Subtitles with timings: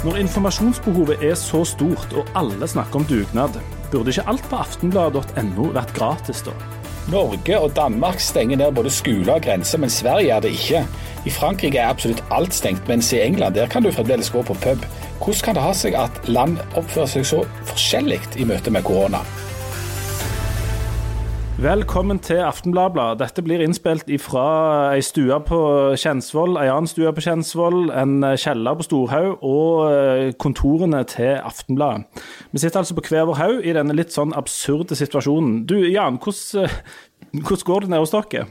[0.00, 3.58] Når informasjonsbehovet er så stort, og alle snakker om dugnad,
[3.92, 6.54] burde ikke alt på aftenbladet.no vært gratis, da?
[7.12, 10.82] Norge og Danmark stenger ned både skoler og grenser, men Sverige gjør det ikke.
[11.28, 14.56] I Frankrike er absolutt alt stengt, mens i England der kan du fremdeles gå på
[14.64, 14.88] pub.
[15.20, 19.20] Hvordan kan det ha seg at land oppfører seg så forskjellig i møte med korona?
[21.60, 23.18] Velkommen til Aftenbladet.
[23.20, 24.44] Dette blir innspilt fra
[24.94, 25.58] ei stue på
[26.00, 32.22] Kjensvoll, ei annen stue på Kjensvoll, en kjeller på Storhaug og eh, kontorene til Aftenbladet.
[32.54, 35.66] Vi sitter altså på hver vår haug i denne litt sånn absurde situasjonen.
[35.68, 36.80] Du Jan, hvordan, eh,
[37.42, 38.46] hvordan går det nede hos dere?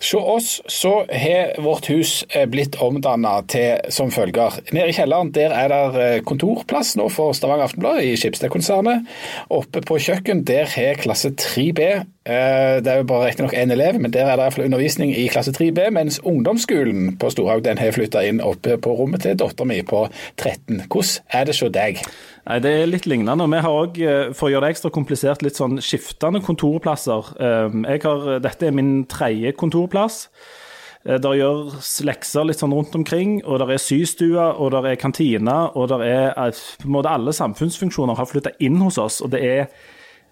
[0.00, 4.60] Se oss, så har vårt hus eh, blitt omdanna til som følger.
[4.74, 9.08] Nede i kjelleren der er det eh, kontorplass nå for Stavanger Aftenblad i Skipsted-konsernet.
[9.54, 13.96] Oppe på kjøkken der har klasse 3B Eh, det er jo bare riktignok én elev,
[14.00, 15.86] men der er det iallfall undervisning i klasse 3B.
[15.96, 20.02] Mens ungdomsskolen på Storhaug den har flytta inn oppe på rommet til dattera mi på
[20.36, 20.82] 13.
[20.92, 22.02] Hvordan er det hos deg?
[22.44, 23.48] Nei, Det er litt lignende.
[23.48, 27.32] Vi har òg, eh, for å gjøre det ekstra komplisert, litt sånn skiftende kontorplasser.
[27.40, 30.28] Eh, har, dette er min tredje kontorplass.
[31.06, 35.70] Der gjøres lekser litt sånn rundt omkring, og der er systue, og der er kantine,
[35.74, 39.22] og der er på en måte alle samfunnsfunksjoner har flytta inn hos oss.
[39.22, 39.66] og det er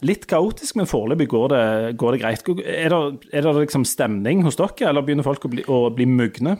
[0.04, 1.54] Litt kaotisk, men foreløpig går,
[1.96, 2.48] går, det greit.
[2.68, 5.64] Er det, er det liksom stemning hos dere, eller begynner folk å bli,
[5.96, 6.58] bli mugne?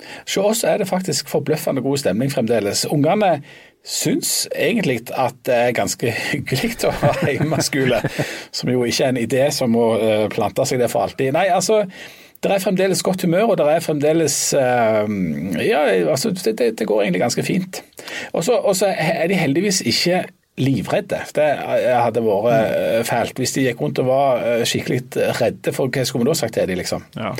[0.00, 2.86] Hos oss er det faktisk forbløffende god stemning fremdeles.
[2.92, 3.40] Ungene
[3.86, 8.00] syns egentlig at det er ganske hyggelig å ha hjemmeskole,
[8.52, 11.32] som jo ikke er en idé som må eh, plante seg der for alltid.
[11.36, 11.82] Nei, altså,
[12.40, 15.04] det er fremdeles godt humør, og det er fremdeles uh,
[15.60, 17.82] Ja, altså, det, det, går egentlig ganske fint.
[18.32, 20.22] Og så er de heldigvis ikke
[20.58, 21.20] livredde.
[21.34, 21.46] Det
[21.86, 25.00] hadde vært eh, fælt hvis de gikk rundt og var eh, skikkelig
[25.40, 27.04] redde for hva skulle vi da sagt til dem, liksom.
[27.16, 27.32] Ja.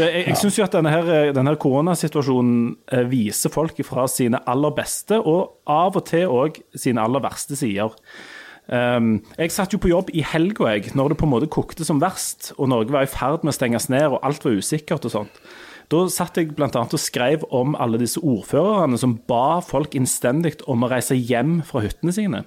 [0.00, 4.74] Jeg, jeg syns jo at denne, her, denne koronasituasjonen eh, viser folk fra sine aller
[4.76, 7.94] beste, og av og til òg sine aller verste sider.
[8.66, 12.02] Um, jeg satt jo på jobb i helga, når det på en måte kokte som
[12.02, 15.14] verst, og Norge var i ferd med å stenges ned og alt var usikkert og
[15.14, 15.40] sånt.
[15.92, 16.68] Da satt jeg bl.a.
[16.82, 21.84] og skrev om alle disse ordførerne som ba folk innstendig om å reise hjem fra
[21.84, 22.42] hyttene sine.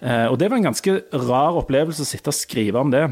[0.00, 3.06] Eh, og det var en ganske rar opplevelse å sitte og skrive om det.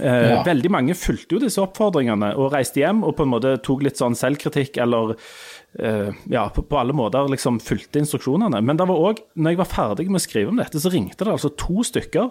[0.00, 0.40] Eh, ja.
[0.46, 4.00] Veldig mange fulgte jo disse oppfordringene og reiste hjem og på en måte tok litt
[4.00, 8.62] sånn selvkritikk eller uh, ja, på, alle måter liksom fulgte instruksjonene.
[8.64, 11.26] Men det var også, når jeg var ferdig med å skrive om dette, så ringte
[11.26, 12.30] det altså to stykker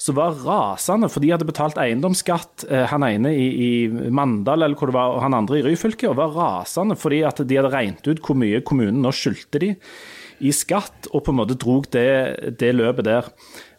[0.00, 4.78] som var rasende, for de hadde betalt eiendomsskatt, uh, han ene i, i, Mandal eller
[4.78, 7.72] hvor det var, og han andre i Ryfylke, og var rasende fordi at de hadde
[7.74, 9.74] regnet ut hvor mye kommunen nå skyldte de
[10.40, 13.28] i skatt, og på en måte drog det, det løpet der.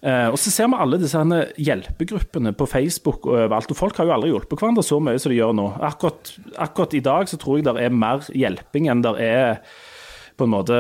[0.01, 1.21] Eh, og Så ser vi alle disse
[1.57, 3.71] hjelpegruppene på Facebook og overalt.
[3.73, 5.67] og Folk har jo aldri hjulpet hverandre så mye som de gjør nå.
[5.89, 9.63] Akkurat, akkurat i dag så tror jeg det er mer hjelping enn det er
[10.37, 10.77] på en måte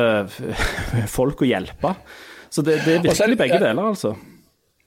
[1.17, 1.95] folk å hjelpe.
[2.51, 4.13] Så det, det er virkelig begge deler, altså.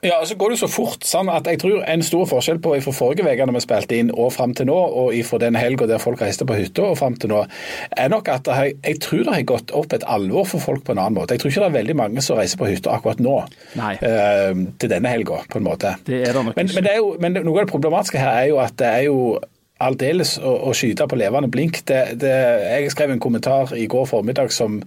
[0.05, 1.05] Ja, så går det så fort.
[1.09, 4.11] Sånn at jeg tror En stor forskjell på fra forrige uke når vi spilte inn
[4.13, 7.17] og fram til nå, og fra den helga der folk reiste på hytta og fram
[7.21, 7.45] til nå,
[7.97, 10.95] er nok at jeg, jeg tror det har gått opp et alvor for folk på
[10.95, 11.37] en annen måte.
[11.37, 14.93] Jeg tror ikke det er veldig mange som reiser på hytta akkurat nå uh, til
[14.93, 15.97] denne helga, på en måte.
[16.07, 18.51] Det er det nok men, men, det jo, men, noe av det problematiske her er
[18.53, 19.19] jo at det er jo
[19.85, 21.83] aldeles å, å skyte på levende blink.
[21.89, 22.35] Det, det,
[22.69, 24.83] jeg skrev en kommentar i går formiddag som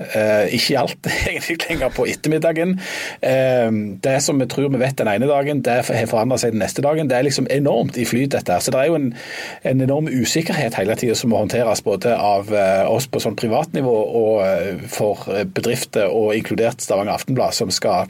[0.00, 2.76] ikke gjaldt egentlig lenger på ettermiddagen.
[3.22, 6.62] Uh, det som vi tror vi vet den ene dagen, det har forandra seg den
[6.64, 7.10] neste dagen.
[7.10, 8.58] Det er liksom enormt i flyt, dette.
[8.62, 9.10] Så det er jo en,
[9.66, 13.96] en enorm usikkerhet hele tida som må håndteres både av uh, oss på sånn privatnivå
[14.20, 18.08] og for bedrifter, og inkludert Stavanger Aftenblad, som skal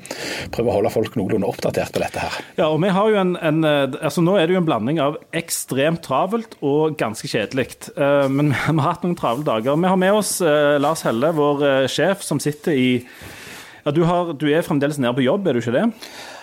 [0.54, 2.38] prøve å holde folk noenlunde oppdatert på dette her.
[2.58, 5.18] Ja, og vi har jo en, en altså Nå er det jo en blanding av
[5.36, 7.68] ekstremt travelt og ganske kjedelig.
[8.30, 9.78] men vi har hatt noen travle dager.
[9.80, 12.90] Vi har med oss Lars Helle, vår sjef som sitter i
[13.84, 15.86] ja, du, har, du er fremdeles nede på jobb, er du ikke det?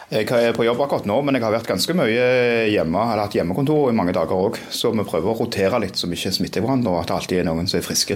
[0.08, 2.28] Jeg er på jobb akkurat nå, men jeg har vært ganske mye
[2.72, 3.02] hjemme.
[3.12, 4.60] Eller hatt hjemmekontor i mange dager òg.
[4.72, 7.42] Så vi prøver å rotere litt, så vi ikke smitter hverandre, og at det alltid
[7.42, 8.16] er noen som er friske.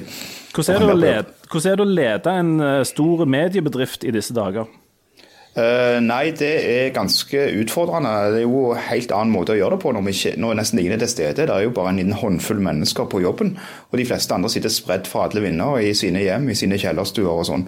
[0.55, 4.71] Hvordan er, lede, hvordan er det å lede en eh, stor mediebedrift i disse dager?
[5.51, 8.12] Uh, nei, det er ganske utfordrende.
[8.31, 10.80] Det er jo en helt annen måte å gjøre det på når, ikke, når nesten
[10.80, 11.48] ingen er til stede.
[11.50, 13.57] Det er jo bare en liten håndfull mennesker på jobben.
[13.92, 17.33] Og de fleste andre sitter spredt fra alle vinder i sine hjem, i sine kjellerstuer
[17.33, 17.65] og sånn.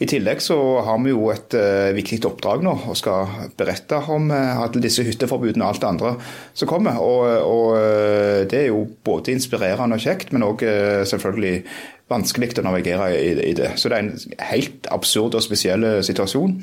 [0.00, 0.56] I tillegg så
[0.86, 5.04] har vi jo et uh, viktig oppdrag nå og skal berette om uh, alle disse
[5.04, 6.14] hytteforbudene og alt det andre
[6.56, 7.02] som kommer.
[7.04, 10.64] Og, og det er jo både inspirerende og kjekt, men òg
[11.04, 11.60] selvfølgelig
[12.10, 13.72] vanskelig å navigere i, i det.
[13.80, 16.56] Så det er en helt absurd og spesiell situasjon.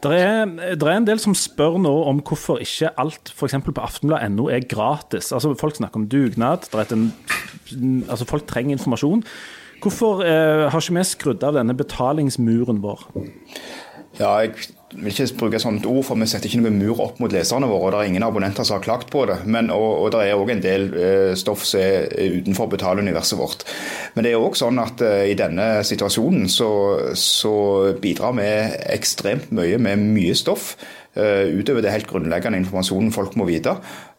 [0.00, 0.44] Det er,
[0.80, 3.58] det er, en del som spør nå om hvorfor ikke alt f.eks.
[3.66, 5.32] på aftenblad.no er gratis.
[5.36, 6.68] Altså Folk snakker om dugnad.
[6.94, 7.10] En,
[8.08, 9.24] altså Folk trenger informasjon.
[9.80, 13.04] Hvorfor eh, har ikke vi skrudd av denne betalingsmuren vår?
[14.18, 14.56] Ja, jeg
[14.90, 17.68] vil ikke bruke et sånt ord, for vi setter ikke noen mur opp mot leserne
[17.70, 17.84] våre.
[17.86, 19.38] og Det er ingen abonnenter som har klagt på det.
[19.46, 22.10] Men, og, og det er òg en del eh, stoff som er
[22.40, 23.62] utenfor betaleuniverset vårt.
[24.16, 26.70] Men det er òg sånn at eh, i denne situasjonen så,
[27.14, 27.54] så
[28.02, 28.48] bidrar vi
[28.96, 30.74] ekstremt mye med mye stoff.
[31.10, 33.72] Uh, utover det helt grunnleggende informasjonen folk må vite.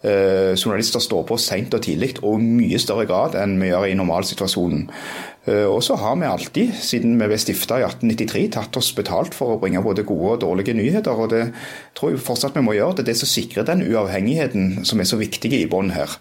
[0.04, 3.96] Uh, journalister står på sent og tidlig, og mye større grad enn vi gjør i
[3.96, 4.90] normalsituasjonen.
[5.48, 9.34] Uh, og så har vi alltid, siden vi ble stifta i 1893, tatt oss betalt
[9.34, 11.18] for å bringe både gode og dårlige nyheter.
[11.18, 11.48] og Det
[11.98, 13.00] tror jeg fortsatt vi må gjøre.
[13.00, 16.20] Det er det som sikrer den uavhengigheten som er så viktig i bunnen her.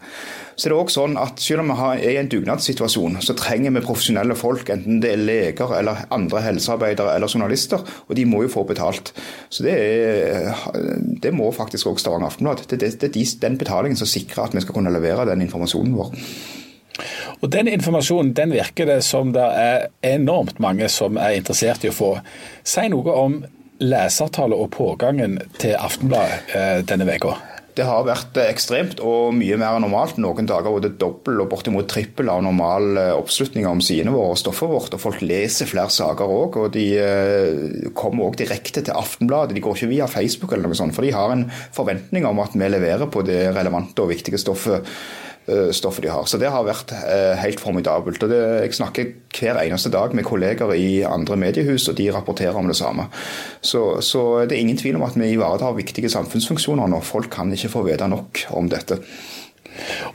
[0.61, 3.73] Så det er også sånn at Selv om vi er i en dugnadssituasjon, så trenger
[3.73, 8.43] vi profesjonelle folk, enten det er leger eller andre helsearbeidere eller journalister, og de må
[8.45, 9.15] jo få betalt.
[9.49, 10.53] Så Det, er,
[11.23, 12.65] det må faktisk også Stavanger Aftenblad.
[12.69, 16.13] Det er den betalingen som sikrer at vi skal kunne levere den informasjonen vår.
[17.41, 21.93] Og Den informasjonen den virker det som det er enormt mange som er interessert i
[21.93, 22.11] å få.
[22.65, 23.41] Si noe om
[23.81, 27.39] lesertallet og pågangen til Aftenbladet eh, denne uka.
[27.71, 30.19] Det har vært ekstremt og mye mer enn normalt.
[30.21, 34.41] Noen dager både dobbel og bortimot trippel av normal eh, oppslutning om sidene våre og
[34.43, 34.99] stoffet vårt.
[34.99, 39.57] Og folk leser flere saker òg, og de eh, kommer òg direkte til Aftenbladet.
[39.57, 42.53] De går ikke via Facebook eller noe sånt, for de har en forventning om at
[42.53, 45.30] vi leverer på det relevante og viktige stoffet Eh,
[45.73, 46.27] stoffet de har.
[46.29, 48.23] Så det har vært eh, helt formidabelt.
[48.23, 52.57] og det, Jeg snakker hver eneste dag med kolleger i andre mediehus, og de rapporterer
[52.57, 53.09] om det samme.
[53.61, 57.53] Så, så det er ingen tvil om at vi ivaretar viktige samfunnsfunksjoner når Folk kan
[57.53, 59.01] ikke få vite nok om dette.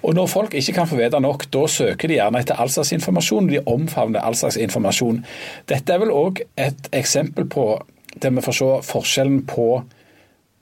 [0.04, 2.92] Og Når folk ikke kan få vite nok, da søker de gjerne etter all slags
[2.92, 3.50] informasjon.
[3.50, 5.24] De omfavner all slags informasjon.
[5.70, 7.74] Dette er vel òg et eksempel på
[8.22, 9.84] der vi får se forskjellen på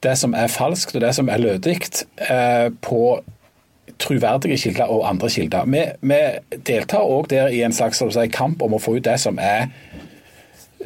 [0.02, 1.78] det som er falskt og det som er lødig,
[2.28, 3.20] eh, på
[3.98, 5.66] troverdige kilder og andre kilder.
[5.70, 6.20] Vi, vi
[6.66, 9.68] deltar òg der i en slags si, kamp om å få ut det som er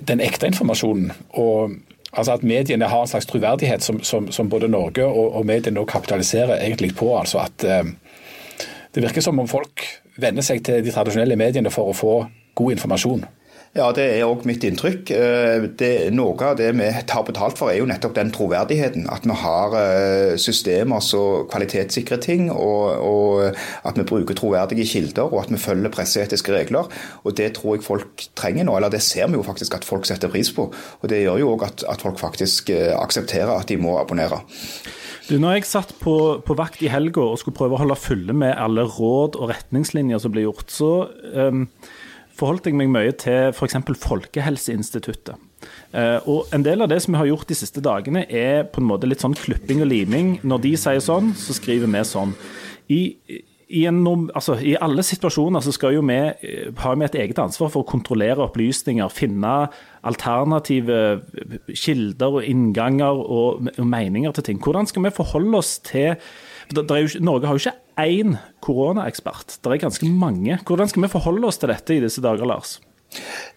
[0.09, 1.13] den ekte informasjonen.
[1.31, 1.79] og
[2.13, 5.87] altså At mediene har en slags troverdighet som, som, som både Norge og, og mediene
[5.87, 7.19] kapitaliserer egentlig på.
[7.19, 7.85] altså at eh,
[8.95, 9.85] Det virker som om folk
[10.17, 12.15] venner seg til de tradisjonelle mediene for å få
[12.55, 13.25] god informasjon.
[13.79, 15.11] Ja, det er òg mitt inntrykk.
[15.15, 19.05] Eh, det, noe av det vi tar betalt for, er jo nettopp den troverdigheten.
[19.13, 25.31] At vi har eh, systemer som kvalitetssikrer ting, og, og, at vi bruker troverdige kilder,
[25.31, 26.91] og at vi følger presseetiske regler.
[27.23, 30.11] Og Det tror jeg folk trenger nå, eller det ser vi jo faktisk at folk
[30.11, 30.67] setter pris på.
[30.75, 34.43] Og Det gjør jo òg at, at, folk faktisk eh, aksepterer at de må abonnere.
[35.29, 38.35] Du, når jeg satt på, på vakt i helga og skulle prøve å holde fulle
[38.35, 40.93] med alle råd og retningslinjer som ble gjort, så
[41.37, 41.67] um
[42.39, 43.79] forholdt jeg meg mye til f.eks.
[44.05, 45.37] Folkehelseinstituttet.
[45.91, 48.83] Uh, og En del av det som vi har gjort de siste dagene, er på
[48.83, 50.39] en måte litt sånn klipping og liming.
[50.47, 52.35] Når de sier sånn, så skriver vi sånn.
[52.89, 53.01] I,
[53.69, 57.41] i, en, altså, I, alle situasjoner så skal jo vi, eh, har vi et eget
[57.43, 59.55] ansvar for å kontrollere opplysninger, finne
[60.09, 61.01] alternative
[61.75, 64.63] kilder og innganger og, og meninger til ting.
[64.65, 66.15] Hvordan skal vi forholde oss til
[66.75, 70.59] jo, Norge har jo ikke én koronaekspert, det er ganske mange.
[70.67, 72.79] Hvordan skal vi forholde oss til dette i disse dager, Lars?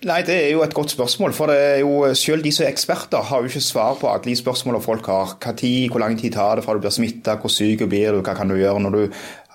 [0.07, 1.33] Nei, Det er jo et godt spørsmål.
[1.33, 4.23] for det er jo Selv de som er eksperter, har jo ikke svar på alle
[4.23, 5.35] de spørsmålene folk har.
[5.37, 8.21] Hva tid, hvor lang tid tar det fra du blir smitta, hvor syk du blir
[8.21, 9.09] hva kan du gjøre når du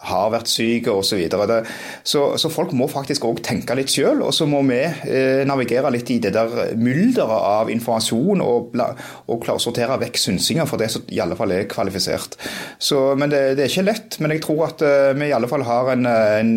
[0.07, 1.23] har vært syke osv.
[1.27, 1.57] Så,
[2.05, 5.91] så Så folk må faktisk òg tenke litt sjøl, og så må vi eh, navigere
[5.95, 10.83] litt i det der mylderet av informasjon og, og klare å sortere vekk synsinger for
[10.83, 12.37] det som i alle fall er kvalifisert.
[12.79, 14.19] Så, men det, det, er ikke lett.
[14.21, 16.53] Men jeg tror at eh, vi i alle fall har en, en,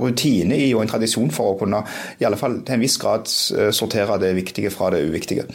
[0.00, 1.82] rutine i og en tradisjon for å kunne
[2.20, 5.48] i alle fall til en viss grad eh, sortere det viktige fra det uviktige.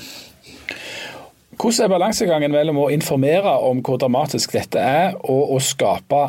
[1.62, 6.24] Hvordan er balansegangen mellom å informere om hvor dramatisk dette er, og å skape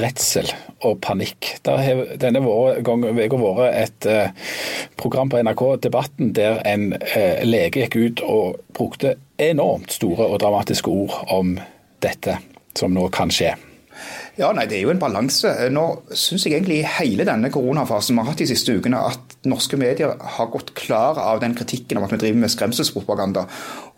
[0.00, 0.50] redsel
[0.86, 1.56] og panikk.
[1.66, 4.52] Der har denne uka vært et eh,
[5.00, 10.40] program på NRK Debatten der en eh, lege gikk ut og brukte enormt store og
[10.42, 11.58] dramatiske ord om
[12.04, 12.38] dette
[12.78, 13.56] som nå kan skje.
[14.40, 15.50] Ja, nei, Det er jo en balanse.
[15.68, 15.82] Nå
[16.16, 19.76] syns jeg egentlig i hele denne koronafasen vi har hatt de siste ukene, at norske
[19.76, 23.44] medier har gått klar av den kritikken om at vi driver med skremselspropaganda.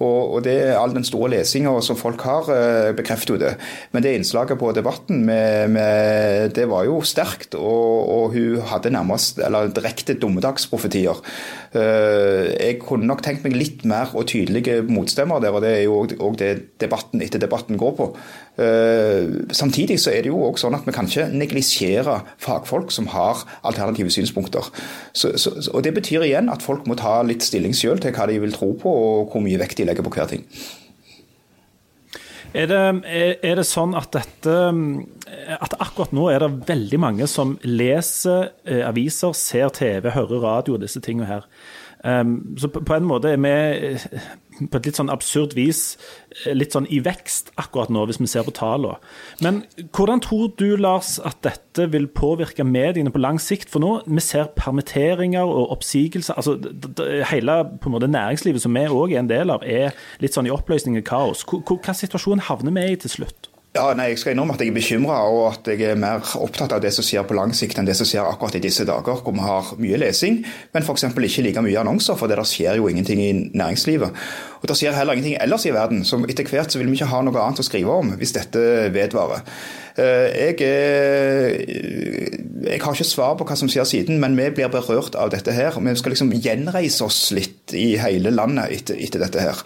[0.03, 3.53] Og, og det all den store lesinga som folk har, eh, bekrefter jo det.
[3.95, 7.55] Men det innslaget på Debatten, med, med, det var jo sterkt.
[7.55, 11.23] Og, og, hun hadde nærmest eller direkte dommedagsprofetier.
[11.71, 15.85] Eh, jeg kunne nok tenkt meg litt mer og tydelige motstemmer der, og det er
[15.87, 18.11] jo òg det debatten etter debatten går på.
[18.61, 23.09] Eh, samtidig så er det jo også sånn at vi kan ikke neglisjere fagfolk som
[23.15, 24.69] har alternative synspunkter.
[25.17, 28.29] Så, så, og Det betyr igjen at folk må ta litt stilling sjøl til hva
[28.29, 30.45] de vil tro på og hvor mye vekt de legger på hver ting.
[32.53, 32.81] Er det,
[33.41, 34.55] er det, sånn at dette
[35.57, 40.77] At akkurat nå er det veldig mange som leser eh, aviser, ser TV, hører radio
[40.77, 41.49] og disse tingene her.
[42.05, 43.51] Um, så på, en måte er vi
[43.95, 44.05] eh,
[44.61, 45.83] på et litt sånn absurd vis
[46.45, 48.99] eh, litt sånn i vekst akkurat nå, hvis vi ser på tallene.
[49.45, 49.63] Men
[49.95, 53.71] hvordan tror du, Lars, at dette vil påvirke mediene på lang sikt?
[53.73, 56.39] For nå vi ser permitteringer og oppsigelser.
[56.39, 56.59] altså
[57.31, 60.49] Hele på en måte næringslivet som vi òg er en del av, er litt sånn
[60.49, 61.47] i oppløsning og kaos.
[61.47, 63.52] Hva situasjon havner vi i til slutt?
[63.73, 66.75] Ja, nei, Jeg skal innrømme at jeg er bekymra, og at jeg er mer opptatt
[66.76, 69.23] av det som skjer på lang sikt enn det som skjer akkurat i disse dager,
[69.25, 70.43] hvor vi har mye lesing,
[70.75, 71.07] men f.eks.
[71.09, 74.12] ikke like mye annonser, for det der skjer jo ingenting i næringslivet.
[74.61, 77.09] Og Det skjer heller ingenting ellers i verden, så etter hvert så vil vi ikke
[77.14, 78.61] ha noe annet å skrive om hvis dette
[78.93, 79.41] vedvarer.
[79.97, 80.61] Eh, jeg,
[82.69, 85.57] jeg, har ikke svar på hva som skjer siden, men vi blir berørt av dette
[85.57, 85.81] her.
[85.81, 89.64] Vi skal liksom gjenreise oss litt i hele landet etter, etter dette her.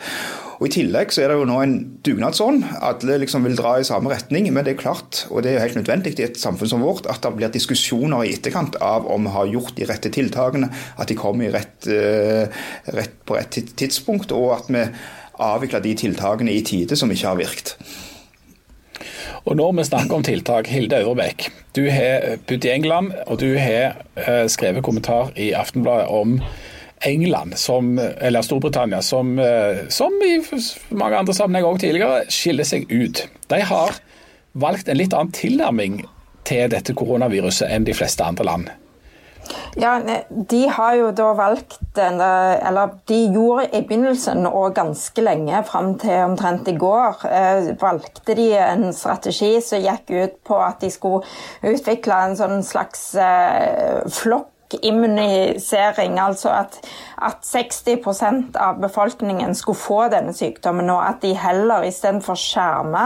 [0.56, 1.74] Og I tillegg så er det jo nå en
[2.06, 2.62] dugnadsånd.
[2.84, 4.48] Alle liksom vil dra i samme retning.
[4.54, 7.08] Men det er klart, og det er jo helt nødvendig i et samfunn som vårt,
[7.12, 11.12] at det blir diskusjoner i etterkant av om vi har gjort de rette tiltakene, at
[11.12, 12.48] de kommer rett, uh,
[12.96, 14.86] rett på rett tidspunkt, og at vi
[15.44, 17.76] avvikler de tiltakene i tide som ikke har virket.
[19.46, 23.52] Og Når vi snakker om tiltak, Hilde Øvrebekk, du har bodd i England, og du
[23.60, 26.40] har uh, skrevet kommentar i Aftenbladet om
[27.04, 30.40] England, som, eller Storbritannia, som, eh, som i
[30.88, 33.26] mange andre sammenhenger også tidligere, skiller seg ut.
[33.52, 34.00] De har
[34.52, 36.00] valgt en litt annen tilnærming
[36.46, 38.74] til dette koronaviruset enn de fleste andre land.
[39.78, 45.92] Ja, De har jo da valgt Eller de gjorde i begynnelsen og ganske lenge, fram
[46.02, 50.90] til omtrent i går, eh, valgte de en strategi som gikk ut på at de
[50.90, 51.22] skulle
[51.62, 54.50] utvikle en sånn slags eh, flokk
[54.82, 56.78] immunisering, altså at,
[57.22, 63.04] at 60% av befolkningen skulle få denne sykdommen, og at de heller istedenfor skjerme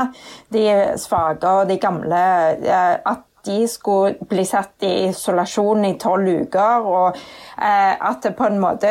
[0.52, 0.64] de
[1.00, 2.22] svake og de gamle
[2.60, 8.48] eh, at de skulle bli satt i isolasjon i tolv uker, og eh, at på
[8.48, 8.90] en måte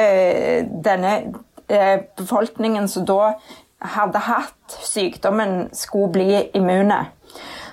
[0.85, 1.13] denne
[1.69, 3.33] eh, befolkningen som da
[3.95, 7.05] hadde hatt sykdommen, skulle bli immune.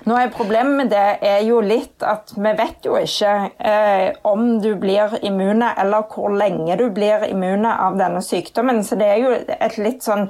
[0.07, 4.61] Nå er Problemet med det er jo litt at vi vet jo ikke eh, om
[4.63, 8.83] du blir immune, eller hvor lenge du blir immune av denne sykdommen.
[8.87, 10.29] Så det er jo et litt sånn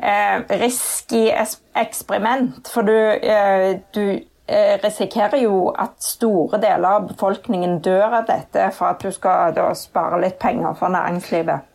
[0.00, 2.72] eh, risky eksperiment.
[2.72, 4.04] For du, eh, du
[4.48, 9.52] eh, risikerer jo at store deler av befolkningen dør av dette for at du skal
[9.58, 11.68] da spare litt penger for næringslivet.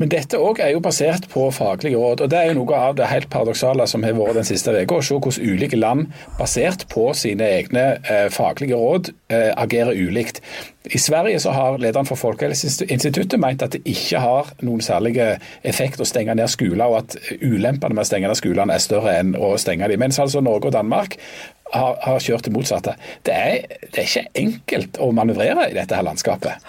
[0.00, 2.22] Men dette òg er jo basert på faglige råd.
[2.24, 4.96] og Det er jo noe av det helt paradoksale som har vært den siste uka.
[4.96, 6.08] Å se hvordan ulike land,
[6.38, 10.40] basert på sine egne eh, faglige råd, eh, agerer ulikt.
[10.90, 15.18] I Sverige så har lederen for Folkehelseinstituttet ment at det ikke har noen særlig
[15.62, 19.18] effekt å stenge ned skoler, og at ulempene med å stenge ned skolene er større
[19.20, 20.00] enn å stenge dem.
[20.00, 21.18] Mens altså Norge og Danmark
[21.74, 22.96] har, har kjørt det motsatte.
[23.28, 26.64] Det er, det er ikke enkelt å manøvrere i dette her landskapet.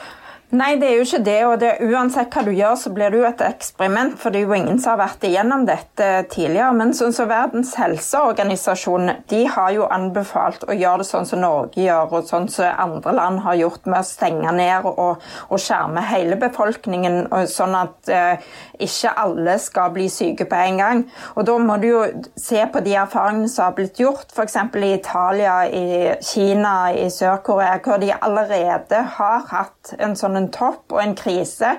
[0.52, 1.38] Nei, det er jo ikke det.
[1.48, 4.18] og det, Uansett hva du gjør, så blir det jo et eksperiment.
[4.20, 6.74] For det er jo ingen som har vært igjennom dette tidligere.
[6.76, 11.80] Men sånn som Verdens helseorganisasjon de har jo anbefalt å gjøre det sånn som Norge
[11.80, 16.04] gjør, og sånn som andre land har gjort med å stenge ned og, og skjerme
[16.10, 18.52] hele befolkningen, sånn at eh,
[18.84, 21.06] ikke alle skal bli syke på en gang.
[21.38, 22.04] Og Da må du jo
[22.36, 24.60] se på de erfaringene som har blitt gjort, f.eks.
[24.76, 30.96] i Italia, i Kina, i Sør-Korea, hvor de allerede har hatt en sånn en topp
[30.96, 31.76] og en krise,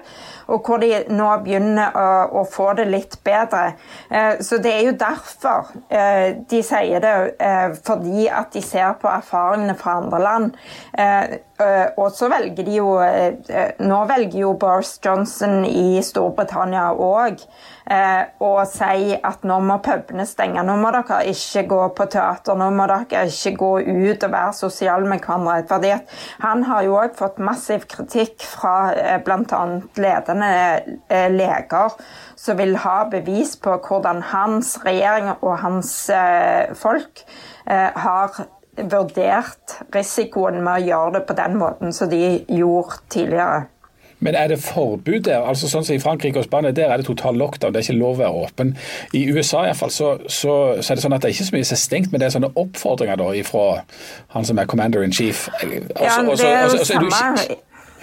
[0.47, 2.07] og hvor de nå begynner å,
[2.40, 3.75] å få det litt bedre.
[4.11, 8.95] Eh, så det er jo derfor eh, de sier det, eh, fordi at de ser
[9.02, 10.54] på erfaringene fra andre land.
[11.97, 12.88] Og så velger de jo
[13.87, 17.45] Nå velger jo Boris Johnson i Storbritannia òg
[17.82, 22.68] og si at nå må pubene stenge, nå må dere ikke gå på teater, nå
[22.74, 25.64] må dere ikke gå ut og være sosiale med hverandre.
[25.68, 25.90] Fordi
[26.44, 29.62] han har jo òg fått massiv kritikk fra eh, bl.a.
[29.98, 30.52] ledende
[31.10, 31.96] eh, leger
[32.42, 37.22] som vil ha bevis på hvordan hans regjering og hans eh, folk
[37.66, 38.44] eh, har
[38.90, 43.66] vurdert risikoen med å gjøre det på den måten som de gjorde tidligere.
[44.22, 45.42] Men er det forbud der?
[45.42, 47.98] Altså sånn som I Frankrike og Spania der er det total lockdown, det er ikke
[47.98, 48.74] lov å være åpen.
[49.18, 51.48] I USA i hvert fall, så, så, så, er det sånn at det er ikke
[51.50, 53.66] så mye som er stengt, men det er sånne oppfordringer da fra
[54.36, 55.48] han som er commander in chief.
[55.58, 55.66] Også,
[55.98, 57.46] ja, det er jo samme,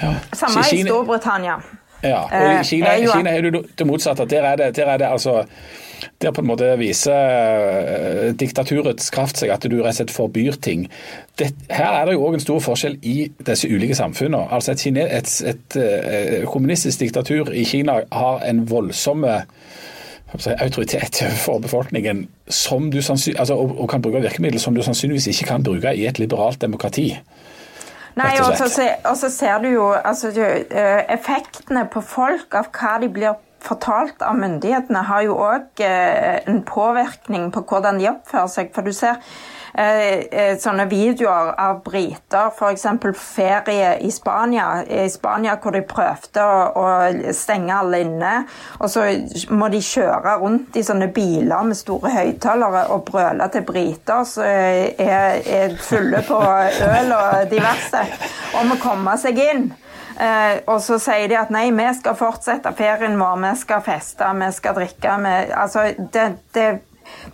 [0.01, 0.13] ja.
[0.35, 1.59] samme i Storbritannia.
[2.03, 4.25] Ja, og i Kina, eh, Kina er det det motsatte.
[4.25, 5.43] Der er det, der er det altså
[6.21, 10.59] der på en måte viser uh, diktaturets kraft seg at du rett og slett forbyr
[10.61, 10.87] ting.
[11.39, 14.47] Det, her er det jo òg en stor forskjell i disse ulike samfunnene.
[14.53, 19.41] Altså et, et, et, et uh, kommunistisk diktatur i Kina har en voldsomme
[20.61, 25.45] autoritet for befolkningen som du altså, og, og, kan bruke virkemidler som du sannsynligvis ikke
[25.45, 27.17] kan bruke i et liberalt demokrati.
[28.19, 32.97] Nei, og så, og så ser du jo altså, eh, effektene på folk av hva
[33.01, 38.51] de blir fortalt av myndighetene, har jo òg eh, en påvirkning på hvordan de oppfører
[38.51, 38.73] seg.
[38.75, 39.19] For du ser
[39.73, 42.85] Eh, eh, sånne videoer av briter, f.eks.
[43.15, 46.85] ferie i Spania, i Spania hvor de prøvde å,
[47.35, 48.33] stenge alle inne.
[48.79, 49.05] Og så
[49.53, 54.43] må de kjøre rundt i sånne biler med store høyttalere og brøle til briter som
[54.43, 58.03] er, er fulle på øl og diverse,
[58.59, 59.69] om å komme seg inn.
[60.19, 64.27] Eh, og så sier de at nei, vi skal fortsette ferien vår, vi skal feste,
[64.41, 65.17] vi skal drikke.
[65.23, 66.69] Vi, altså, det, det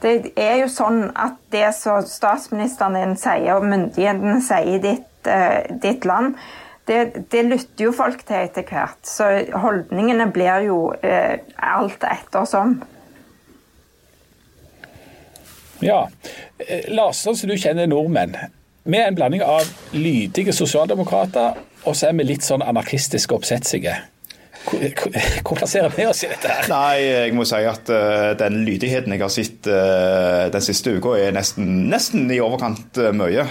[0.01, 5.27] det er jo sånn at det som statsministeren din sier, og myndighetene sier i ditt,
[5.27, 6.37] uh, ditt land,
[6.87, 8.99] det, det, lytter jo folk til etter hvert.
[9.07, 9.27] Så
[9.57, 12.75] holdningene blir jo eh, alt ettersom.
[15.81, 16.03] Ja.
[16.61, 18.37] Eh, Lars, sånn som du kjenner nordmenn.
[18.85, 19.65] Er en blanding av
[19.97, 23.95] lydige sosialdemokrater, og så er vi litt sånn anarkistiske oppsettsige.
[24.65, 26.49] Hvor plasserer vi oss i dette?
[26.49, 26.67] her?
[26.71, 31.15] Nei, Jeg må si at uh, den lydigheten jeg har sett uh, den siste uka,
[31.19, 33.45] er nesten, nesten i overkant uh, mye.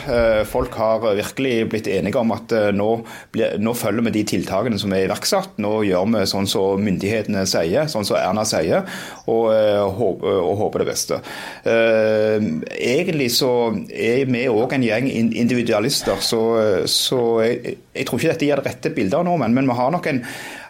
[0.50, 2.88] folk har virkelig blitt enige om at nå,
[3.35, 5.59] ble, nå, følger vi de tiltakene som er iverksatt.
[5.62, 8.85] Nå gjør vi sånn som myndighetene sier, sånn som Erna sier,
[9.30, 9.49] og,
[9.99, 11.21] håper, og håper det beste.
[11.64, 13.52] egentlig så
[13.88, 16.42] er vi òg en gjeng individualister, så,
[16.90, 19.94] så jeg, jeg, tror ikke dette gir det rette bildet av nordmenn, men vi har
[19.94, 20.23] nok en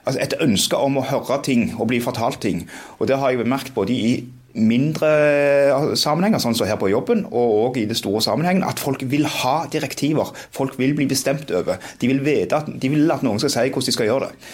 [0.04, 2.64] altså et ønske om å høre ting og bli fortalt ting.
[2.98, 4.14] Og Det har jeg bemerket både i
[4.54, 5.10] mindre
[5.98, 9.26] sammenhenger, sånn som her på jobben, og òg i det store sammenhengen, at folk vil
[9.40, 10.30] ha direktiver.
[10.54, 11.82] Folk vil bli bestemt over.
[11.98, 14.48] De vil, vite at, de vil at noen skal si hvordan de skal gjøre det.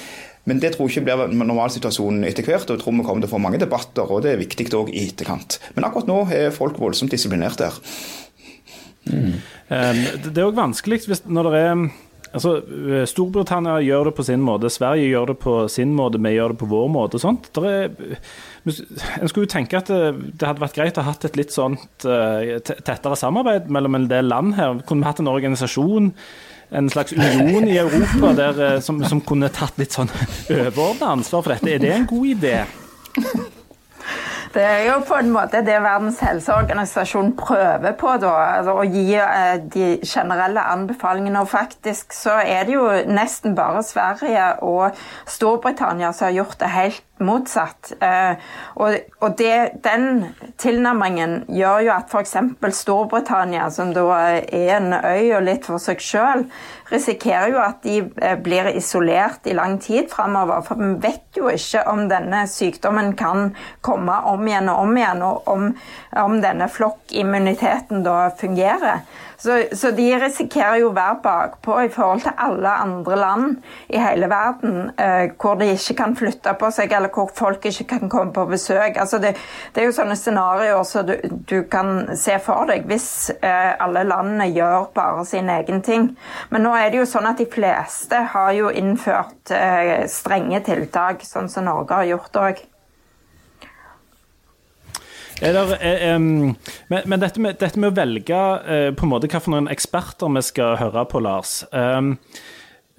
[0.49, 2.65] Men det tror jeg ikke blir normalsituasjonen etter hvert.
[2.71, 4.89] og Jeg tror vi kommer til å få mange debatter, og det er viktig òg
[4.95, 5.59] i etterkant.
[5.77, 7.77] Men akkurat nå er folk voldsomt disiplinert der.
[9.05, 9.37] Mm.
[9.69, 11.85] Det er òg vanskelig hvis når det er
[12.31, 16.35] Altså, eh, Storbritannia gjør det på sin måte, Sverige gjør det på sin måte, vi
[16.37, 17.19] gjør det på vår måte.
[17.19, 17.51] og sånt.
[17.59, 17.91] Er,
[18.65, 21.51] en skulle jo tenke at det, det, hadde vært greit å ha hatt et litt
[21.51, 24.79] sånt uh, tettere samarbeid mellom en del land her.
[24.87, 26.13] Kunne vi hatt en organisasjon,
[26.71, 30.13] en slags union i Europa der, som, som, kunne tatt litt sånn
[30.55, 31.75] overordna ansvar for dette.
[31.75, 32.61] Er det en god idé?
[34.51, 39.15] Det er jo på en måte det Verdens helseorganisasjon prøver på, da, altså å gi
[39.15, 41.45] eh, de generelle anbefalingene.
[41.45, 44.99] Og faktisk så er det jo nesten bare Sverige og
[45.31, 47.93] Storbritannia som har gjort det helt motsatt.
[48.03, 48.41] Eh,
[48.81, 52.37] og, og det, den tilnærmingen gjør jo at f.eks.
[52.81, 56.47] Storbritannia, som da er en øy og litt for seg sjøl,
[56.91, 60.65] risikerer jo at de eh, blir isolert i lang tid framover.
[60.67, 63.55] For vi vet jo ikke om denne sykdommen kan
[63.87, 65.73] komme om igjen og om igjen, og om,
[66.25, 69.05] om denne flokkimmuniteten da fungerer.
[69.41, 73.55] Så, så, de risikerer jo å være bakpå i forhold til alle andre land
[73.89, 77.87] i hele verden eh, hvor de ikke kan flytte på seg, eller hvor folk ikke
[77.95, 78.97] kan komme på besøk.
[79.01, 79.35] Altså det,
[79.75, 81.15] det, er jo sånne scenarioer som du,
[81.49, 86.11] du, kan se for deg hvis eh, alle landene gjør bare sin egen ting.
[86.51, 91.25] Men nå er det jo sånn at de fleste har jo innført eh, strenge tiltak,
[91.27, 92.67] sånn som Norge har gjort òg.
[95.41, 96.57] Der, eh, men,
[96.89, 100.77] men dette, med, dette, med, å velge eh, på en måte hvilke eksperter vi skal
[100.81, 101.63] høre på, Lars.
[101.73, 102.19] Um,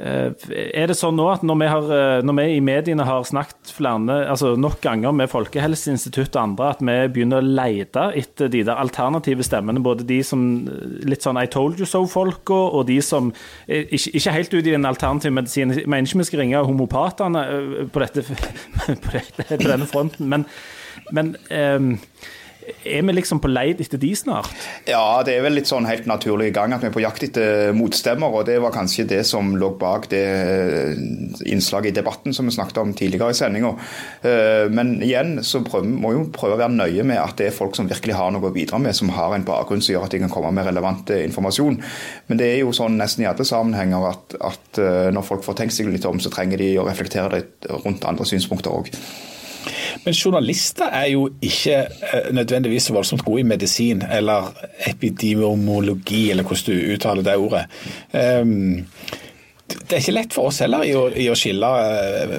[0.02, 3.74] er det sånn nå at når vi, har, eh, når vi, i mediene har snakket
[3.76, 8.64] flere, altså nok ganger med Folkehelseinstituttet og andre, at vi begynner å lete etter de
[8.68, 10.44] der alternative stemmene, både de som
[11.06, 13.32] litt sånn I told you so-folka, og de som
[13.68, 15.78] ikke, ikke helt ut i den alternative medisinen.
[15.78, 17.46] Jeg mener ikke vi skal ringe homopatene
[17.94, 18.26] på, dette,
[19.06, 20.50] på, dette, på denne fronten, men
[21.16, 21.94] men um,
[22.86, 24.52] er vi liksom på leid etter de snart?
[24.90, 27.26] Ja, det er vel litt sånn helt naturlig i gang at vi er på jakt
[27.28, 28.34] etter motstemmer.
[28.34, 31.02] og Det var kanskje det som lå bak det eh,
[31.52, 33.74] innslaget i debatten som vi snakket om tidligere i sendinga.
[34.28, 37.50] Eh, men igjen så prøver, må vi jo prøve å være nøye med at det
[37.50, 40.08] er folk som virkelig har noe å bidra med, som har en bakgrunn som gjør
[40.08, 41.82] at de kan komme med relevant informasjon.
[42.30, 45.62] Men det er jo sånn nesten i alle sammenhenger at, at eh, når folk får
[45.62, 48.92] tenkt seg litt om, så trenger de å reflektere det rundt andre synspunkter òg.
[50.06, 54.54] Men journalister er jo ikke eh, nødvendigvis så voldsomt gode i medisin eller
[54.88, 57.66] epidemiologi, eller hvordan du uttaler det ordet.
[58.42, 58.88] Um,
[59.80, 62.36] det er ikke lett for oss heller i å, i å skille uh,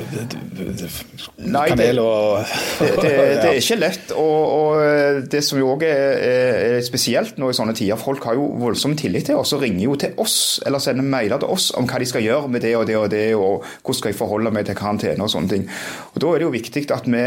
[1.43, 2.43] Nei, kanel og
[2.79, 4.13] det, det, det, er ikke lett.
[4.19, 8.39] Og, og det som jo òg er, er, spesielt nå i sånne tider, folk har
[8.39, 11.71] jo voldsom tillit til oss og ringer jo til oss eller sender mailer til oss
[11.79, 14.21] om hva de skal gjøre med det og det og det, og hvordan skal jeg
[14.21, 15.69] forholde meg til karantene og sånne ting.
[16.15, 17.27] Og Da er det jo viktig at vi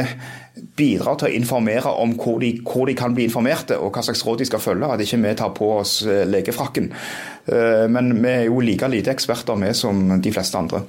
[0.78, 4.24] bidrar til å informere om hvor de, hvor de, kan bli informerte, og hva slags
[4.26, 4.92] råd de skal følge.
[4.92, 6.92] At ikke vi tar på oss legefrakken.
[7.92, 10.82] Men vi er jo like lite eksperter med som de fleste andre.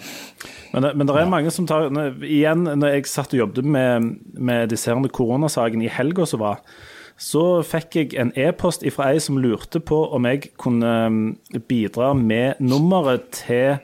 [0.72, 1.88] Men men det er mange som tar
[2.24, 6.60] Igjen, når jeg satt og jobbet med, med disserende koronasaken i helga som var,
[7.16, 11.36] så fikk jeg en e-post fra ei som lurte på om jeg kunne
[11.68, 13.78] bidra med nummeret til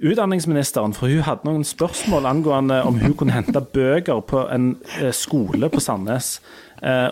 [0.00, 4.76] utdanningsministeren, for hun hadde noen spørsmål angående om hun kunne hente bøker på en
[5.12, 6.38] skole på Sandnes.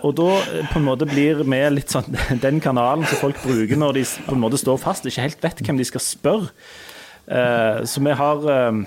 [0.03, 0.29] Og da
[0.73, 2.09] på en måte blir vi litt sånn
[2.45, 5.61] den kanalen som folk bruker når de på en måte står fast, ikke helt vet
[5.67, 6.49] hvem de skal spørre.
[7.31, 8.81] Eh, så vi har eh,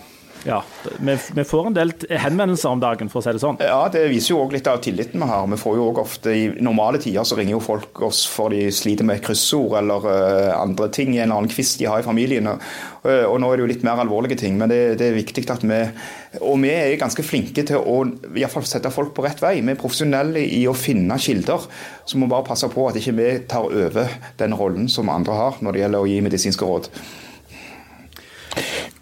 [0.44, 0.64] ja,
[1.00, 3.60] vi, får en del henvendelser om dagen, for å si det sånn.
[3.64, 5.46] Ja, det viser jo òg litt av tilliten vi har.
[5.48, 8.66] Vi får jo òg ofte I normale tider så ringer jo folk oss for de
[8.76, 12.52] sliter med kryssord eller uh, andre ting i en annen kvist de har i familien.
[12.52, 15.46] Uh, og nå er det jo litt mer alvorlige ting, men det, det, er viktig
[15.54, 15.80] at vi
[16.44, 19.60] Og vi er ganske flinke til å i hvert fall sette folk på rett vei.
[19.62, 21.68] Vi er profesjonelle i å finne kilder.
[22.04, 25.38] Så må vi bare passe på at ikke vi tar over den rollen som andre
[25.38, 26.90] har når det gjelder å gi medisinske råd.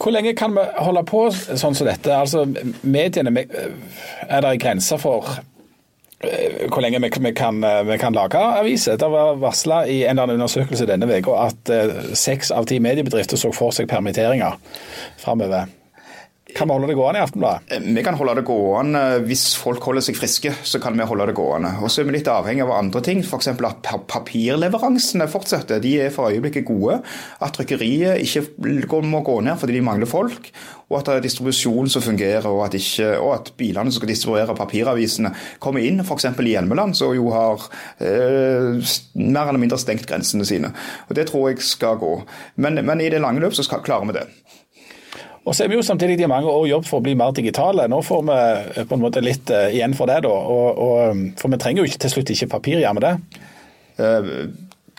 [0.02, 2.14] Hvor lenge kan vi holde på sånn som dette?
[2.16, 2.46] Altså,
[2.82, 3.46] mediene,
[4.28, 5.28] Er det grenser for
[6.24, 8.98] eh, hvor lenge vi, kan, vi kan lage aviser?
[8.98, 12.80] Det var varsla i en eller annen undersøkelse denne uka at eh, seks av ti
[12.80, 14.58] mediebedrifter så for seg permitteringer
[15.22, 15.70] framover.
[16.56, 17.72] Kan vi holde det gående i Aftenbladet?
[17.72, 19.02] Eh, vi kan holde det gående.
[19.28, 21.74] Hvis folk holder seg friske, så kan vi holde det gående.
[21.82, 23.52] Og Så er vi litt avhengig av andre ting, f.eks.
[23.54, 25.82] at papirleveransene fortsetter.
[25.84, 27.00] De er for øyeblikket gode.
[27.42, 30.52] At trykkeriet ikke må gå ned fordi de mangler folk.
[30.92, 34.12] Og at det er distribusjon som fungerer, og at, ikke, og at bilene som skal
[34.12, 35.32] distribuere papiravisene,
[35.64, 36.04] kommer inn.
[36.04, 36.28] F.eks.
[36.28, 37.64] i Hjelmeland, som jo har
[38.04, 38.82] eh,
[39.16, 40.74] mer eller mindre stengt grensene sine.
[41.08, 42.18] Og Det tror jeg skal gå.
[42.56, 44.28] Men, men i det lange løp så skal, klarer vi det.
[45.42, 47.88] Og så er vi jo samtidig i mange år jobb for å bli mer digitale.
[47.90, 50.30] Nå får vi eh, på en måte litt uh, igjen for det, da.
[50.30, 53.14] Og, og, um, for vi trenger jo ikke til slutt ikke papir, gjør vi det?
[53.98, 54.28] Uh,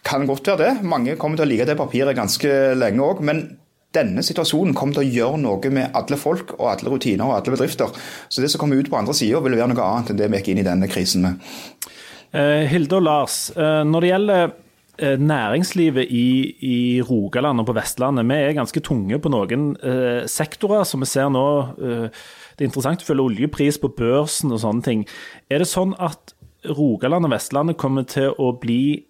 [0.02, 0.72] kan godt være det.
[0.90, 3.22] Mange kommer til å like det papiret ganske lenge òg.
[3.22, 3.44] Men
[3.94, 7.54] denne situasjonen kommer til å gjøre noe med alle folk og alle rutiner og alle
[7.54, 7.94] bedrifter.
[8.26, 10.42] Så det som kommer ut på andre sida, vil være noe annet enn det vi
[10.42, 11.54] gikk inn i denne krisen med.
[12.32, 14.61] Hilde og Lars, når det gjelder Eh,
[15.02, 16.26] næringslivet i,
[16.62, 21.10] i, Rogaland og på Vestlandet vi er ganske tunge på noen eh, sektorer, som vi
[21.10, 21.46] ser nå.
[21.76, 22.20] Eh,
[22.56, 25.06] det er interessant å følge oljepris på børsen og sånne ting.
[25.50, 26.34] Er det sånn at
[26.70, 29.02] Rogaland og Vestlandet kommer til å bli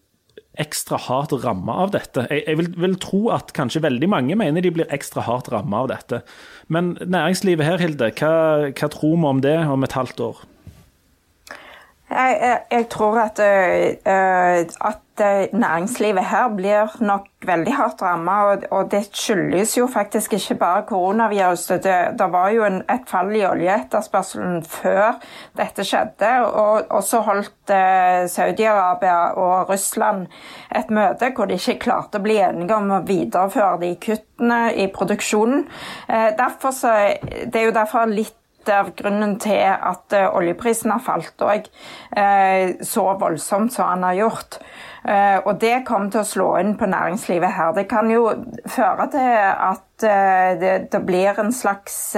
[0.60, 2.26] ekstra hardt ramma av dette?
[2.30, 5.84] Jeg, jeg vil, vil, tro at kanskje veldig mange mener de blir ekstra hardt ramma
[5.84, 6.22] av dette.
[6.72, 8.32] Men næringslivet her, Hilde, hva,
[8.72, 10.42] hva tror vi om det om et halvt år?
[12.12, 14.98] Jeg, jeg, jeg tror at, uh, at
[15.52, 18.34] næringslivet her blir nok veldig hardt rammet.
[18.34, 21.84] Og, og, det skyldes jo faktisk ikke bare koronaviruset.
[21.84, 25.20] Det, det var jo en, et fall i oljeetterspørselen før
[25.56, 26.32] dette skjedde.
[26.44, 30.26] Og, og så holdt uh, Saudi-Arabia og Russland
[30.76, 34.88] et møte hvor de ikke klarte å bli enige om å videreføre de kuttene i
[34.92, 35.66] produksjonen.
[36.08, 38.36] Uh, derfor så, det er jo derfor litt
[38.70, 41.66] av grunnen til at eh, oljeprisen har falt òg
[42.16, 44.60] eh, så voldsomt som han har gjort.
[45.02, 47.72] Eh, og det kommer til å slå inn på næringslivet her.
[47.76, 48.28] Det kan jo
[48.70, 49.32] føre til
[49.70, 52.16] at det, det blir en slags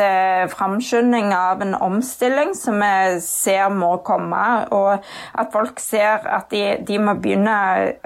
[0.48, 4.40] framskynding av en omstilling som vi ser må komme.
[4.72, 5.04] Og
[5.36, 7.56] at folk ser at de, de må begynne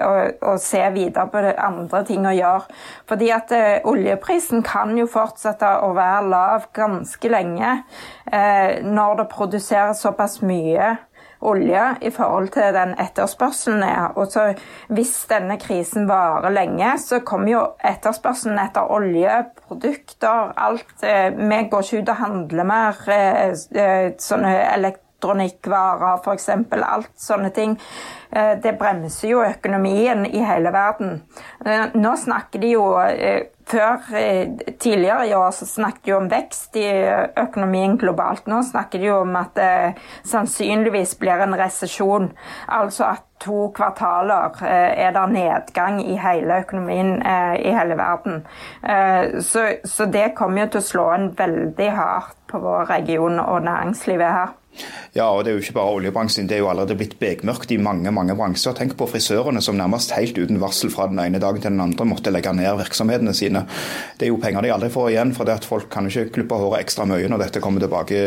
[0.03, 0.11] å,
[0.51, 2.79] å, se videre på andre ting å gjøre.
[3.07, 3.55] Fordi at
[3.87, 7.77] oljeprisen kan jo fortsette å være lav ganske lenge.
[8.27, 10.97] Eh, når det produseres såpass mye
[11.41, 14.11] olje i forhold til den etterspørselen er.
[14.15, 14.53] Og så
[14.87, 21.85] hvis denne krisen varer lenge, så kommer jo etterspørselen etter oljeprodukter, alt eh, Vi går
[21.85, 26.49] ikke ut og handler mer eh, sånne elektronikkvarer, f.eks.
[26.79, 27.79] Alt sånne ting.
[28.29, 31.15] Det bremser jo økonomien i hele verden.
[31.97, 32.83] Nå snakker de jo
[33.69, 34.47] før, eh,
[34.79, 36.87] Tidligere i år så snakket de om vekst i
[37.37, 38.47] økonomien globalt.
[38.47, 39.95] Nå snakker de om at det
[40.27, 42.31] sannsynligvis blir en resesjon.
[42.67, 48.45] Altså at to kvartaler eh, er det nedgang i hele økonomien eh, i hele verden.
[49.43, 53.63] Så, så det kommer jo til å slå en veldig hardt på vår region og
[53.67, 54.58] næringslivet her.
[55.17, 56.47] Ja, og det er jo ikke bare oljebransjen.
[56.47, 58.75] Det er jo allerede blitt bekmørkt i mange mange bransjer.
[58.77, 62.05] Tenk på frisørene som nærmest helt uten varsel fra den ene dagen til den andre
[62.07, 63.63] måtte legge ned virksomhetene sine.
[64.19, 66.59] Det er jo penger de aldri får igjen, for det at folk kan ikke klippe
[66.61, 68.19] håret ekstra mye når dette kommer tilbake,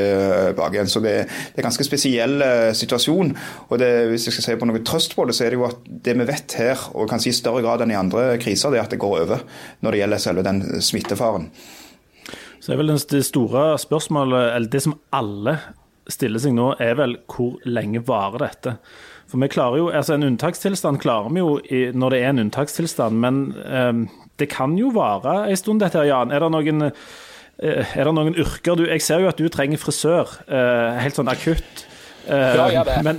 [0.51, 0.91] tilbake igjen.
[0.91, 3.31] Så det, det, er en ganske spesiell uh, situasjon.
[3.69, 5.69] Og det, hvis jeg skal si på noe trøst på det, så er det jo
[5.69, 8.83] at det vi vet her, og kanskje i større grad enn i andre kriser, det
[8.83, 9.47] er at det går over
[9.81, 11.47] når det gjelder selve den smittefaren.
[12.63, 15.57] Så er vel det store spørsmålet, eller det som alle
[16.11, 18.77] stiller seg nå, er vel hvor lenge varer dette?
[19.31, 22.43] For vi klarer jo, altså En unntakstilstand klarer vi jo i, når det er en
[22.47, 24.03] unntakstilstand, men um,
[24.41, 26.35] det kan jo vare en stund, dette her, Jan.
[26.35, 29.81] Er det noen, uh, er det noen yrker du Jeg ser jo at du trenger
[29.81, 31.87] frisør, uh, helt sånn akutt.
[32.29, 32.99] Uh, ja, ja, det.
[33.03, 33.19] Men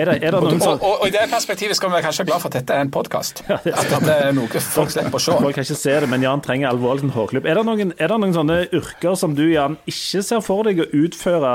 [0.00, 0.74] er det, er det noen som...
[0.74, 2.88] og, og, og, I det perspektivet skal vi være kanskje glad for at dette er
[2.88, 3.44] en podkast.
[3.50, 5.36] Ja, at det er noe folk slipper å se.
[5.44, 7.46] Folk kan ikke se det, men Jan trenger alvorlig en hårklubb.
[7.46, 10.82] Er det, noen, er det noen sånne yrker som du, Jan, ikke ser for deg
[10.82, 11.54] å utføre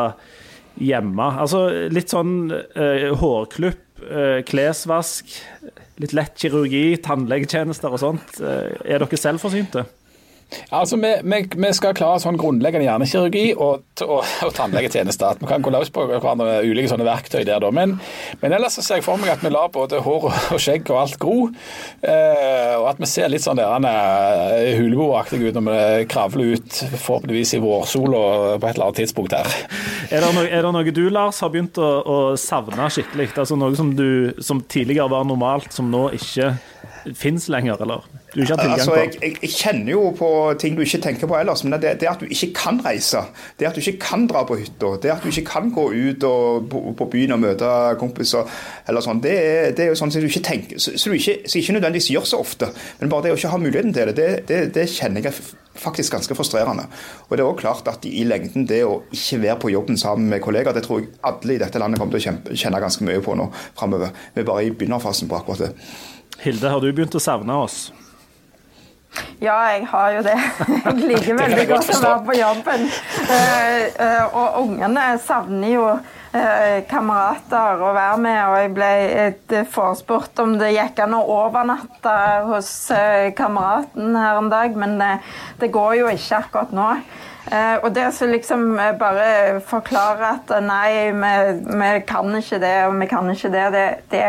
[0.82, 1.28] hjemme.
[1.42, 5.36] Altså litt sånn uh, hårklipp, uh, klesvask,
[6.04, 8.40] litt lett kirurgi, tannlegetjenester og sånt.
[8.42, 9.86] Uh, er dere selvforsynte?
[10.70, 15.36] Altså, vi, vi, vi, skal klare sånn grunnleggende hjernekirurgi og, og, og tannlegetjeneste.
[15.41, 17.62] Vi kan gå løs på hverandre med ulike sånne verktøy der.
[17.63, 17.72] Da.
[17.76, 17.98] Men,
[18.41, 21.02] men ellers så ser jeg for meg at vi lar både hår og skjegg og
[21.04, 21.38] alt gro.
[22.06, 26.82] Eh, og at vi ser litt sånn der eh, huleboaktige ut når vi kravler ut
[26.96, 28.24] forhåpentligvis i vårsola
[28.60, 29.50] på et eller annet tidspunkt her.
[30.10, 33.32] Er det, noe, er det noe du, Lars, har begynt å, å savne skikkelig?
[33.36, 36.54] Altså Noe som, du, som tidligere var normalt, som nå ikke
[37.18, 38.06] fins lenger, eller?
[38.36, 41.30] Du ikke har tilgang altså, jeg, jeg, jeg, kjenner jo på ting du ikke tenker
[41.32, 43.21] på ellers, men det, det at du ikke kan reise,
[43.60, 46.26] det at du ikke kan dra på hytta, det at du ikke kan gå ut
[46.28, 47.69] og, på, på, byen og møte
[48.02, 48.43] kompiser,
[48.91, 49.38] eller sånn, det,
[49.78, 52.12] det er jo sånn som du ikke tenker, så, så du ikke, så ikke nødvendigvis
[52.12, 52.69] gjør så ofte.
[53.00, 55.39] Men bare det å ikke ha muligheten til det, det, det kjenner jeg
[55.80, 56.89] faktisk ganske frustrerende.
[57.30, 60.28] Og det er også klart at i lengden, det å ikke være på jobben sammen
[60.32, 63.24] med kollegaer, det tror jeg alle i dette landet kommer til å kjenne ganske mye
[63.24, 63.48] på nå
[63.80, 64.12] framover.
[64.36, 65.76] Vi er bare i begynnerfasen på akkurat det.
[66.43, 67.86] Hilde, har du begynt å savne oss?
[69.43, 70.36] Ja, jeg har jo det.
[70.86, 72.86] Jeg liker veldig godt å være på jobben.
[73.25, 80.41] Eh, eh, og ungene savner jo eh, kamerater å være med, og jeg ble forespurt
[80.43, 82.15] om det gikk an å overnatte
[82.49, 82.71] hos
[83.38, 84.97] kameraten her en dag, men
[85.62, 86.89] det går jo ikke akkurat nå.
[87.46, 91.34] Eh, og det å liksom eh, bare forklare at eh, nei, vi,
[91.78, 94.24] vi, kan ikke det og vi kan ikke det, det, det,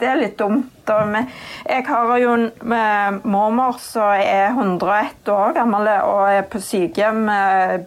[0.00, 0.74] det er litt dumt.
[0.88, 1.20] Vi,
[1.68, 2.46] jeg har jo en
[3.28, 7.26] mormor som er 101 år gammel og er på sykehjem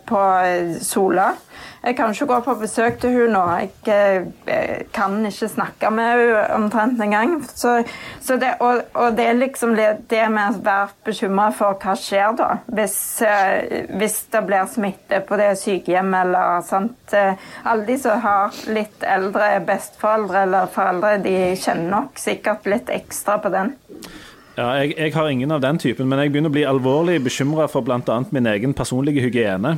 [0.06, 0.20] på
[0.86, 1.32] Sola.
[1.82, 3.42] Jeg kan ikke gå på besøk til hun nå.
[3.58, 7.34] Jeg, jeg eh, kan ikke snakke med henne omtrent engang.
[7.48, 7.80] Så,
[8.22, 12.38] så det, og, og, det er liksom det, med å være bekymra for hva skjer
[12.38, 17.16] da, hvis, eh, hvis, det blir smitte på det sykehjemmet eller sant.
[17.18, 22.94] Eh, alle de som har litt eldre besteforeldre eller foreldre, de kjenner nok sikkert litt
[22.94, 23.74] ekstra på den.
[24.62, 27.66] Ja, jeg, jeg, har ingen av den typen, men jeg begynner å bli alvorlig bekymra
[27.72, 28.18] for bl.a.
[28.36, 29.72] min egen personlige hygiene.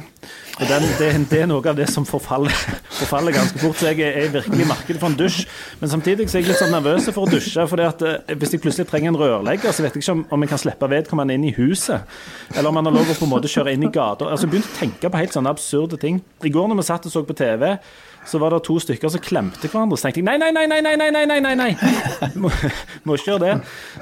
[0.58, 2.52] Og den, det, det, er noe av det som forfaller,
[3.00, 3.80] forfaller ganske fort.
[3.80, 5.46] Så jeg er, virkelig i markedet for en dusj.
[5.80, 7.64] Men samtidig så er jeg litt sånn nervøs for å dusje.
[7.72, 10.52] For eh, hvis jeg plutselig trenger en rørlegger, så vet jeg ikke om, om jeg
[10.52, 12.16] kan slippe vedkommende inn i huset.
[12.52, 14.28] Eller om han har lov å på en måte kjøre inn i gata.
[14.28, 16.20] Altså, jeg begynte å tenke på helt sånne absurde ting.
[16.44, 17.70] I går når vi satt og så på TV
[18.26, 19.98] så var det to stykker som klemte hverandre.
[19.98, 21.72] Så tenkte jeg nei, nei, nei, nei, nei, nei, nei, nei, nei.
[22.42, 22.50] Må,
[23.04, 23.54] må ikke gjøre det.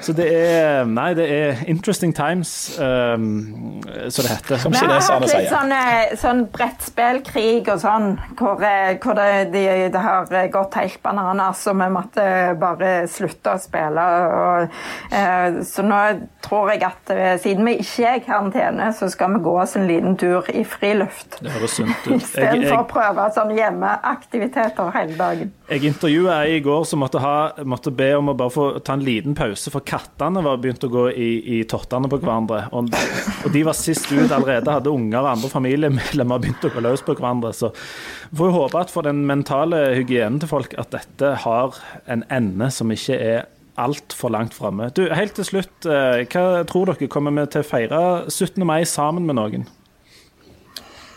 [0.02, 3.80] Så det er Nei, det er interesting times, um,
[4.10, 4.60] så det heter.
[4.62, 8.08] Som Vi har hatt litt sånn, eh, sånn brettspillkrig og sånn,
[8.38, 12.26] hvor, eh, hvor det, de, det, har gått helt bananas, og vi måtte
[12.60, 14.06] bare slutte å spille.
[14.42, 14.78] Og,
[15.14, 16.00] uh, så nå
[16.44, 19.88] tror jeg at siden vi ikke er i karantene, så skal vi gå oss en
[19.88, 21.38] liten tur i friluft.
[21.40, 22.16] Det høres sunt ut.
[22.18, 25.52] Istedenfor å prøve sånn hjemme aktiviteter hele dagen.
[25.72, 28.96] Jeg intervjua ei i går som måtte, ha, måtte, be om å bare få ta
[28.96, 32.66] en liten pause, for kattene var begynt å gå i, i tottene på hverandre.
[32.76, 36.84] Og, og, de var sist ut allerede, hadde unger og andre familiemedlemmer begynt å gå
[36.84, 37.54] løs på hverandre.
[37.56, 41.82] Så vi får jo håpe at for den mentale hygienen til folk at dette har
[42.10, 43.44] en ende som ikke er
[43.80, 44.90] altfor langt framme.
[45.16, 47.08] Helt til slutt, eh, hva tror dere?
[47.08, 48.64] Kommer vi til å feire 17.
[48.66, 49.66] mai sammen med noen?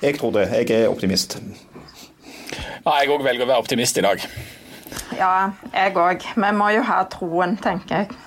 [0.02, 0.50] Jeg tror det.
[0.52, 1.40] Jeg er optimist.
[2.86, 4.24] Ja, jeg òg velger å være optimist i dag.
[5.16, 6.24] Ja, jeg òg.
[6.36, 8.22] Vi må jo ha troen, tenker jeg.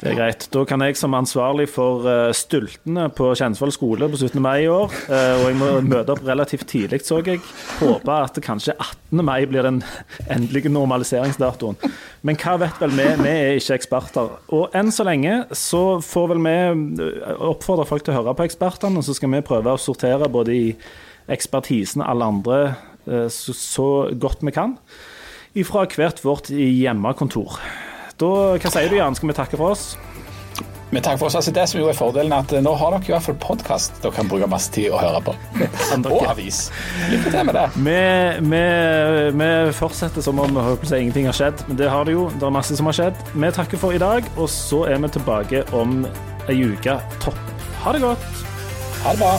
[0.00, 0.46] Det er greit.
[0.48, 4.40] Da kan jeg som ansvarlig for uh, stultene på Kjensvoll skole på 17.
[4.40, 7.42] mai i år, uh, og jeg må møte opp relativt tidlig, så jeg,
[7.82, 9.20] håpe at kanskje 18.
[9.28, 9.82] mai blir den
[10.24, 11.76] endelige normaliseringsdatoen.
[12.24, 13.10] Men hva vet vel vi?
[13.20, 14.32] Vi er ikke eksperter.
[14.56, 18.48] Og enn så lenge så får vel vi eh, oppfordre folk til å høre på
[18.48, 20.66] ekspertene, og så skal vi prøve å sortere både i
[21.30, 23.88] ekspertisen alle andre eh, så, så
[24.20, 24.76] godt vi kan
[25.58, 27.58] ifra hvert vårt hjemmekontor.
[28.20, 29.16] Da, hva sier du, Jan?
[29.18, 29.94] Skal vi takke for oss?
[30.90, 31.36] Vi takker for oss.
[31.38, 34.00] Altså, det som jo er fordelen, at eh, nå har dere i hvert fall podkast
[34.02, 35.34] dere kan bruke masse tid å høre på.
[36.10, 36.64] Og avis.
[37.12, 37.66] Lykke til med det.
[37.86, 37.96] Vi,
[38.50, 38.62] vi,
[39.38, 42.28] vi fortsetter som om håper jeg, ingenting har skjedd, men det har det jo.
[42.34, 43.24] Det er masse som har skjedd.
[43.32, 46.02] Vi takker for i dag, og så er vi tilbake om
[46.50, 46.98] ei uke.
[47.22, 47.42] Topp.
[47.86, 48.32] Ha det godt.
[49.06, 49.34] Ha det bra.